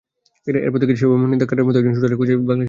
এরপর 0.65 0.79
থেকে 0.83 0.93
সেভাবে 0.99 1.17
মনে 1.21 1.35
দাগ 1.41 1.47
কাটার 1.49 1.65
মতো 1.67 1.77
একজন 1.79 1.93
শুটারের 1.97 2.17
খোঁজে 2.19 2.31
বাংলাদেশের 2.35 2.39
ফুটবল। 2.47 2.59